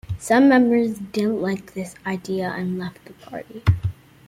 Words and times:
Some 0.17 0.49
members 0.49 0.97
didn't 0.97 1.43
like 1.43 1.75
this 1.75 1.93
idea 2.07 2.49
and 2.49 2.79
left 2.79 3.05
the 3.05 3.13
party. 3.13 3.63